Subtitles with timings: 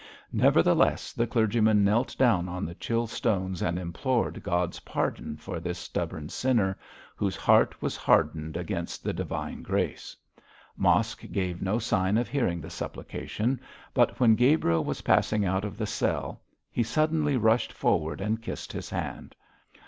[0.33, 5.77] Nevertheless, the clergyman knelt down on the chill stones and implored God's pardon for this
[5.77, 6.75] stubborn sinner,
[7.15, 10.17] whose heart was hardened against the divine grace.
[10.75, 13.61] Mosk gave no sign of hearing the supplication;
[13.93, 16.41] but when Gabriel was passing out of the cell,
[16.71, 19.35] he suddenly rushed forward and kissed his hand.